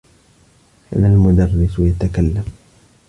[0.91, 2.45] كان المدرّس يتكلّم.